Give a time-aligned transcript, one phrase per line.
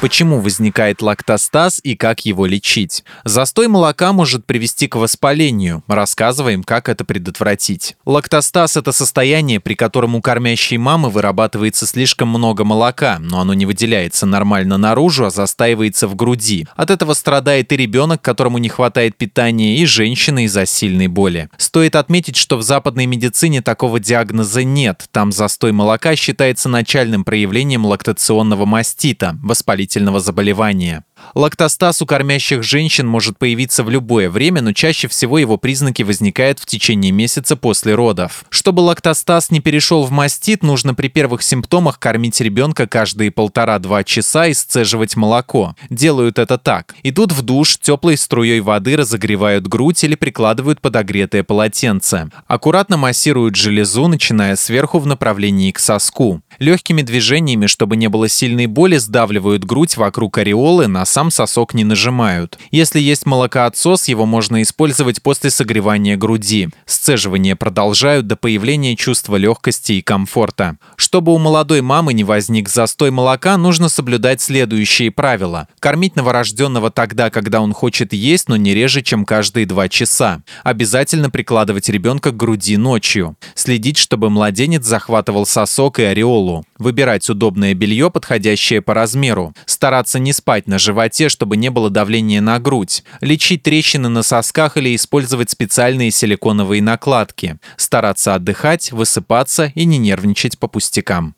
[0.00, 3.04] Почему возникает лактостаз и как его лечить?
[3.24, 5.84] Застой молока может привести к воспалению.
[5.88, 7.96] Рассказываем, как это предотвратить.
[8.06, 13.66] Лактостаз– это состояние, при котором у кормящей мамы вырабатывается слишком много молока, но оно не
[13.66, 16.66] выделяется нормально наружу, а застаивается в груди.
[16.76, 21.50] От этого страдает и ребенок, которому не хватает питания, и женщина из-за сильной боли.
[21.58, 25.08] Стоит отметить, что в западной медицине такого диагноза нет.
[25.12, 31.04] Там застой молока считается начальным проявлением лактационного мастита– воспалительного воспалительного заболевания.
[31.34, 36.58] Лактостаз у кормящих женщин может появиться в любое время, но чаще всего его признаки возникают
[36.58, 38.44] в течение месяца после родов.
[38.50, 44.46] Чтобы лактостаз не перешел в мастит, нужно при первых симптомах кормить ребенка каждые полтора-два часа
[44.46, 45.76] и сцеживать молоко.
[45.88, 46.94] Делают это так.
[47.02, 52.30] Идут в душ, теплой струей воды разогревают грудь или прикладывают подогретое полотенце.
[52.46, 56.42] Аккуратно массируют железу, начиная сверху в направлении к соску.
[56.58, 61.84] Легкими движениями, чтобы не было сильной боли, сдавливают грудь вокруг ореолы на сам сосок не
[61.84, 62.58] нажимают.
[62.70, 66.68] Если есть молокоотсос, его можно использовать после согревания груди.
[66.86, 70.76] Сцеживание продолжают до появления чувства легкости и комфорта.
[70.96, 75.68] Чтобы у молодой мамы не возник застой молока, нужно соблюдать следующие правила.
[75.80, 80.42] Кормить новорожденного тогда, когда он хочет есть, но не реже, чем каждые два часа.
[80.62, 83.36] Обязательно прикладывать ребенка к груди ночью.
[83.54, 86.64] Следить, чтобы младенец захватывал сосок и ореолу.
[86.80, 89.54] Выбирать удобное белье, подходящее по размеру.
[89.66, 94.76] Стараться не спать на животе чтобы не было давления на грудь, лечить трещины на сосках
[94.76, 101.34] или использовать специальные силиконовые накладки, стараться отдыхать, высыпаться и не нервничать по пустякам.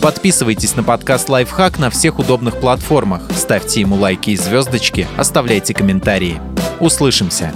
[0.00, 6.40] Подписывайтесь на подкаст «Лайфхак» на всех удобных платформах, ставьте ему лайки и звездочки, оставляйте комментарии.
[6.78, 7.52] Услышимся!